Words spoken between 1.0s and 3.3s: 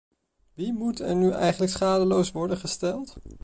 nu eigenlijk schadeloos worden gesteld?